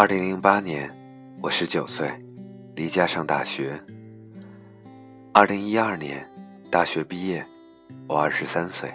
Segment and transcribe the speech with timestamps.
[0.00, 0.90] 二零零八年，
[1.42, 2.10] 我十九岁，
[2.74, 3.78] 离家上大学。
[5.30, 6.26] 二零一二年，
[6.70, 7.44] 大学毕业，
[8.08, 8.90] 我二十三岁。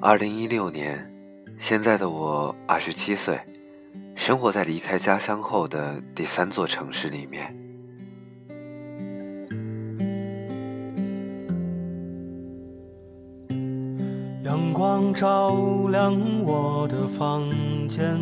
[0.00, 1.06] 二零一六年，
[1.58, 3.38] 现在的我二十七岁，
[4.16, 7.54] 生活在离开家乡后的第三座城市里面。
[14.42, 15.54] 阳光照
[15.90, 17.46] 亮我的房
[17.86, 18.18] 间，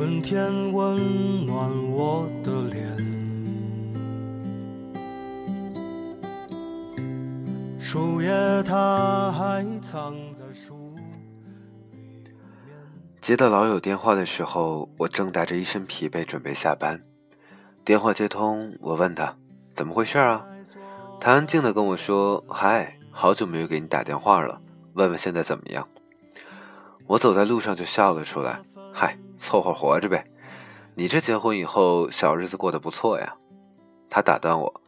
[0.00, 2.96] 春天温暖我的脸，
[7.78, 8.30] 树叶
[8.62, 10.96] 它还藏在树
[13.20, 16.98] 接到老友电话的时候，我正带着一身疲惫准备下班。
[17.84, 19.36] 电话接通，我问他
[19.74, 20.46] 怎么回事啊？
[21.20, 24.62] 他安静的跟我说：“嗨，好久没有给你打电话了，
[24.94, 25.86] 问问现在怎么样。”
[27.06, 28.58] 我走在路上就笑了出来
[28.94, 30.24] ：“嗨，凑合活着呗。
[30.94, 33.34] 你这结婚以后小日子过得不错呀。”
[34.08, 34.82] 他打断我：“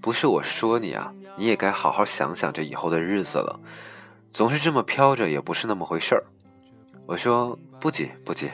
[0.00, 3.58] 不是我说你啊，你也该好好想想这以后的日子了。
[4.32, 6.22] 总是这么飘着也不是那么回事儿。”
[7.06, 8.50] 我说：“不急不急。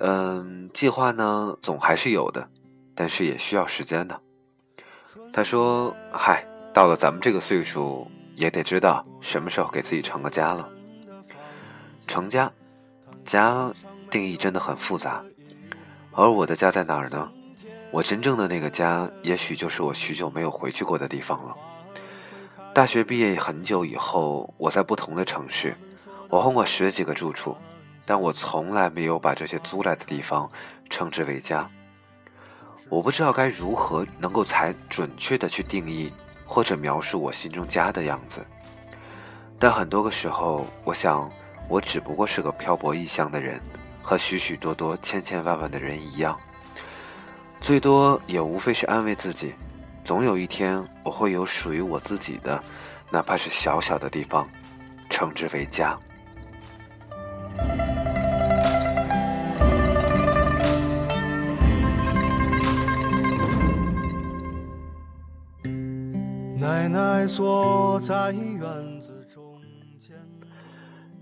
[0.00, 2.46] 嗯，计划呢总还是有的，
[2.94, 4.20] 但是也需要时间的。”
[5.32, 6.44] 他说：“嗨，
[6.74, 10.68] 到了咱们这个岁数，也得知道什么时候给自己成个家了。
[12.06, 12.52] 成家，
[13.24, 13.72] 家
[14.10, 15.22] 定义真的很复杂。
[16.12, 17.30] 而我的家在哪儿呢？
[17.90, 21.56] 我真正的那个家，也许就是我许久没有回去过的地方了。
[22.72, 25.76] 大学毕业很久以后，我在不同的城市，
[26.28, 27.56] 我换过十几个住处，
[28.04, 30.50] 但我从来没有把这些租来的地方
[30.90, 31.70] 称之为家。”
[32.90, 36.12] 我不知道该如何能够才准确的去定义
[36.44, 38.44] 或者描述我心中家的样子，
[39.58, 41.30] 但很多个时候，我想
[41.68, 43.60] 我只不过是个漂泊异乡的人，
[44.02, 46.38] 和许许多多千千万万的人一样，
[47.60, 49.54] 最多也无非是安慰自己，
[50.04, 52.62] 总有一天我会有属于我自己的，
[53.10, 54.48] 哪怕是小小的地方，
[55.08, 55.98] 称之为家。
[66.56, 69.23] 奶奶坐在院子。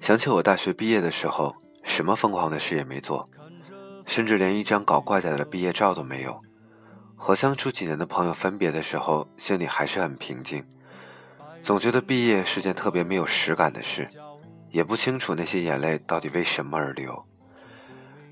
[0.02, 1.54] 想起我大学毕业的时候，
[1.84, 3.24] 什么疯狂的事也没做，
[4.04, 6.40] 甚至连一张搞怪点的毕业照都没有。
[7.14, 10.66] 和相处几年的朋友分别的时候，心里还是很平静，
[11.62, 14.08] 总觉得毕业是件特别没有实感的事，
[14.70, 17.24] 也不清楚那些眼泪到底为什么而流。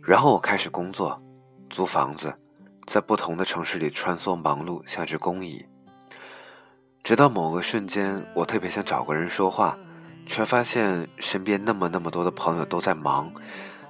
[0.03, 1.23] 然后我开始工作，
[1.71, 2.35] 租房子，
[2.89, 5.65] 在不同的城市里穿梭忙碌，像只工蚁。
[7.05, 9.79] 直到某个瞬间，我特别想找个人说话，
[10.31, 13.33] 却发现身边那么那么多的朋友都在忙，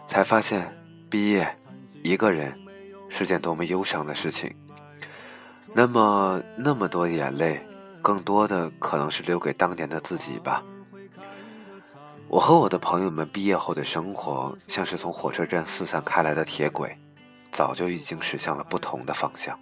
[0.09, 0.75] 才发现
[1.11, 1.47] 毕业
[2.03, 2.59] 一个人
[3.11, 4.50] 是件多么忧伤的事情。
[5.75, 7.61] 那么那么多眼泪，
[8.00, 10.65] 更多的可能是留给当年的自己吧。
[12.27, 16.91] 我和我的朋友们毕业后的生活，像是从火车站四散开来的铁轨，
[17.53, 19.59] 早就已经驶向了不同的方向。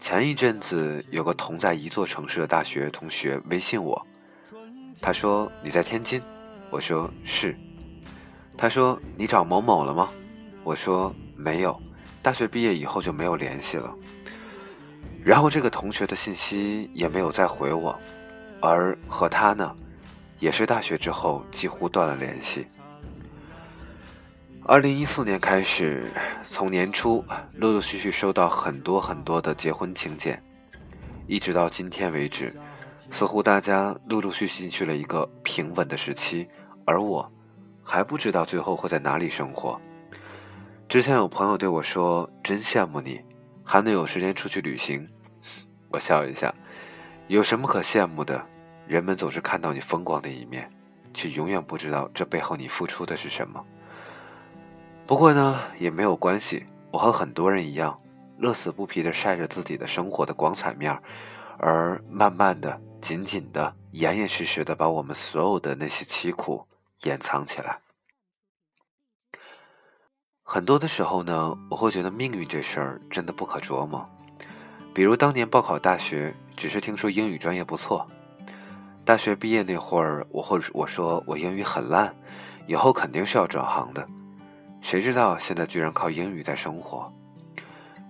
[0.00, 4.06] 前一阵子，有个同在一座城市的大学同学微信我，
[5.00, 6.20] 他说你在天津，
[6.70, 7.56] 我说是，
[8.56, 10.08] 他说你找某某了吗？
[10.64, 11.80] 我说没有，
[12.22, 13.94] 大学毕业以后就没有联系了。
[15.22, 17.96] 然后这个同学的信息也没有再回我，
[18.60, 19.74] 而和他呢，
[20.38, 22.66] 也是大学之后几乎断了联系。
[24.64, 26.10] 二零一四年开始，
[26.42, 27.24] 从年初
[27.54, 30.42] 陆陆续续收到很多很多的结婚请柬，
[31.28, 32.52] 一直到今天为止，
[33.10, 36.48] 似乎大家陆陆续续去了一个平稳的时期，
[36.84, 37.30] 而我
[37.82, 39.80] 还不知道最后会在哪里生活。
[40.88, 43.20] 之前有朋友对我说：“真羡慕你，
[43.64, 45.08] 还能有时间出去旅行。
[45.88, 46.54] ”我笑一下，
[47.28, 48.44] 有什么可羡慕的？
[48.86, 50.70] 人们总是看到你风光的一面，
[51.12, 53.64] 却永远不知道这背后你付出的是什么。
[55.06, 56.66] 不过呢，也没有关系。
[56.92, 57.98] 我和很多人一样，
[58.38, 61.02] 乐此不疲地晒着自己的生活的光彩面儿
[61.58, 66.66] 而慢慢的、紧紧的、严严实实的把我们所有的那些凄苦
[67.02, 67.80] 掩藏起来。
[70.42, 74.08] 很多的时候呢，我会觉得命运这事儿真的不可琢磨。
[74.94, 78.06] 比如当年报考大学，只是听说英语专业不错，
[79.04, 82.14] 大学毕业那会儿，我或者我说我英语很烂，
[82.66, 84.06] 以后肯定是要转行的。
[84.80, 87.12] 谁知道现在居然靠英语在生活？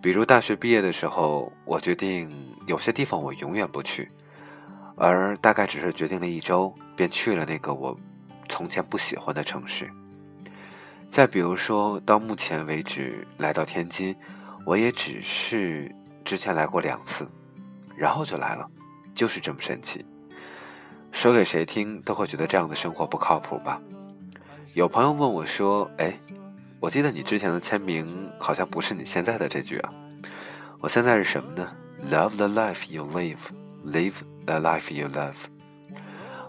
[0.01, 2.31] 比如大学毕业的时候，我决定
[2.67, 4.09] 有些地方我永远不去，
[4.97, 7.99] 而大概只是决定了一周，便去了那个我
[8.49, 9.91] 从前不喜欢的城市。
[11.11, 14.15] 再比如说到目前为止来到天津，
[14.65, 15.93] 我也只是
[16.25, 17.29] 之前来过两次，
[17.97, 18.69] 然后就来了，
[19.15, 20.05] 就是这么神奇。
[21.11, 23.81] 说给谁听都会觉得这样的生活不靠谱吧？
[24.75, 26.13] 有朋友问我说：“哎，
[26.81, 29.93] 我记得你之前的签名好像不是你现在的这句啊，
[30.81, 31.67] 我现在是什么呢
[32.11, 33.39] ？Love the life you live,
[33.85, 34.15] live
[34.45, 35.35] the life you love。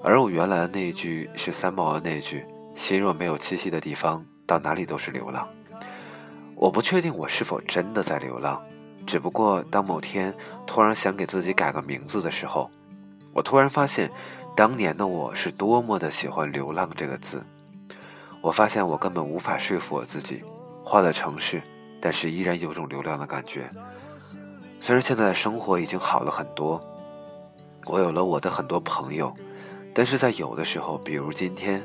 [0.04, 2.46] 而我原来的那一句是三毛的那句：
[2.76, 5.48] 心若没有栖息的地方，到哪里都是流浪。
[6.56, 8.62] 我不确定我是否真的在流浪，
[9.06, 10.34] 只不过当某天
[10.66, 12.70] 突然想给自己改个名字的时候，
[13.34, 14.12] 我突然发现。”
[14.58, 17.46] 当年的我是多么的喜欢“流浪”这个字，
[18.48, 20.42] 我发现我根本无法说服我自己，
[20.82, 21.62] 换了城市，
[22.00, 23.68] 但是依然有种流浪的感觉。
[24.80, 26.82] 虽然现在的生活已经好了很多，
[27.84, 29.34] 我有了我的很多朋友，
[29.94, 31.84] 但是在有的时候，比如今天，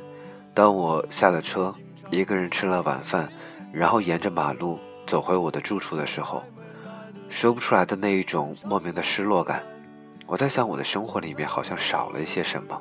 [0.55, 1.75] 当我下了车，
[2.13, 3.29] 一个人吃了晚饭，
[3.73, 6.45] 然后沿着马路走回我的住处的时候，
[7.29, 9.61] 说不出来的那一种莫名的失落感。
[10.29, 12.81] 我在想，我的生活里面好像少了一些什么。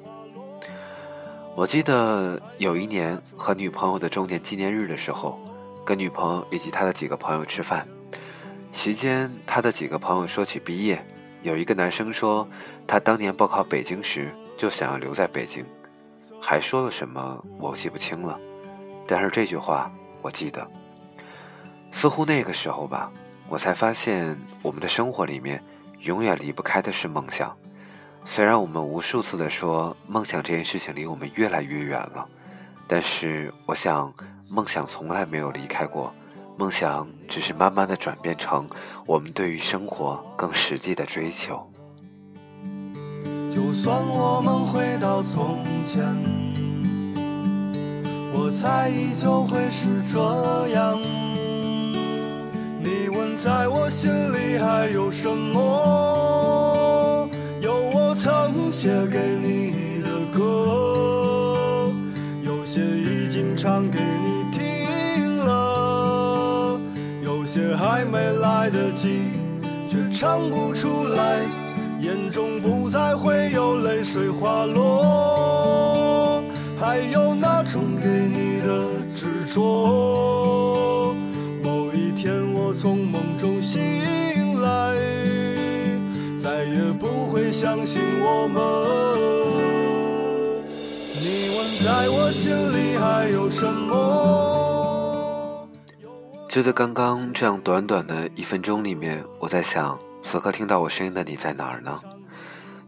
[1.53, 5.39] 我记得有一年和女朋友的周年纪念日的时候，
[5.86, 7.88] 跟女朋友以及她的几个朋友吃饭，
[8.71, 11.03] 席间她的几个朋友说起毕业，
[11.44, 12.48] 有一个男生说
[12.88, 15.65] 他当年报考北京时就想要留在北京，
[16.42, 18.39] 还说了什么我记不清了，
[19.06, 20.65] 但是这句话我记得。
[21.92, 23.12] 似乎那个时候吧，
[23.50, 25.62] 我才发现我们的生活里面。
[26.01, 27.56] 永远离不开的是梦想，
[28.24, 32.26] 虽然我们无数次的说梦想这件事情离我们越来越远了，
[32.88, 34.14] 但是我想
[34.50, 36.14] 梦想从来没有离开过，
[36.58, 38.70] 梦想只是慢慢的转变成
[39.06, 41.68] 我们对于生活更实际的追求。
[43.54, 46.02] 就算我们回到从前，
[48.34, 51.02] 我猜依旧会是这样。
[52.82, 56.00] 你问在我心里还有什么？
[58.72, 61.92] 写给你的歌，
[62.42, 66.80] 有些已经唱给你听了，
[67.22, 69.24] 有些还没来得及，
[69.90, 71.42] 却唱不出来，
[72.00, 76.42] 眼中不再会有泪水滑落，
[76.80, 81.14] 还有那种给你的执着。
[81.62, 83.82] 某一天我从梦中醒。
[87.52, 88.63] 相信我们。
[91.13, 95.68] 你问在我心里还有什么？
[96.50, 102.00] 就在刚刚这样短短的一分钟里面，我在想，此刻听到我声音的你在哪儿呢？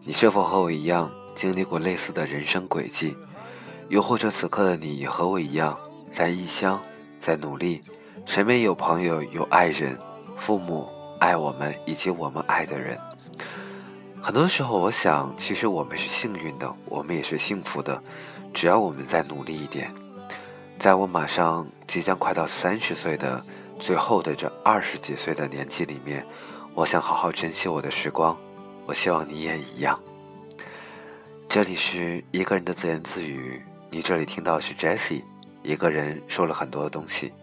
[0.04, 3.16] 你是否和我一样经历过类似的人生轨迹？
[3.90, 5.78] 又或者此刻的你也和我一样，
[6.10, 6.81] 在异乡，
[7.20, 7.81] 在努力，
[8.25, 9.96] 身边有朋友，有爱人，
[10.36, 10.90] 父母
[11.20, 12.98] 爱我们，以及我们爱的人。
[14.25, 18.02] 很多时候，我想，其实我们是幸运的，我们也是幸福的，
[18.54, 19.94] 只要我们再努力一点。
[20.80, 23.44] 在我马上即将快到三十岁的
[23.78, 26.25] 最后的这二十几岁的年纪里面，
[26.74, 28.36] 我想好好珍惜我的时光。
[28.86, 30.00] 我希望你也一样。
[31.50, 33.62] 这里是一个人的自言自语，
[33.92, 35.22] 你这里听到是 Jessie
[35.63, 37.34] 一个人说了很多的东西。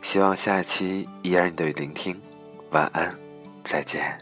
[0.00, 2.22] 希望下一期依然的聆听。
[2.70, 3.12] 晚安，
[3.64, 4.21] 再见。